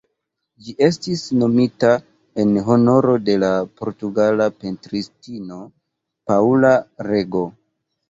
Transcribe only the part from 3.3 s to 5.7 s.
la portugala pentristino